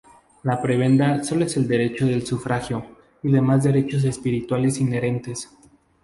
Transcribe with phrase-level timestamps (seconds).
[0.41, 2.83] La prebenda solo es el derecho del sufragio
[3.21, 5.55] y demás derechos espirituales inherentes.